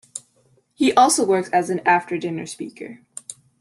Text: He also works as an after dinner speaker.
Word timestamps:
He 0.73 0.91
also 0.95 1.23
works 1.23 1.49
as 1.51 1.69
an 1.69 1.79
after 1.85 2.17
dinner 2.17 2.47
speaker. 2.47 3.01